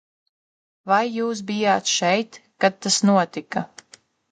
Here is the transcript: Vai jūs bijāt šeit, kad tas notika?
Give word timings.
Vai 0.91 1.01
jūs 1.17 1.43
bijāt 1.51 1.93
šeit, 1.97 2.41
kad 2.67 2.81
tas 2.87 3.01
notika? 3.13 3.67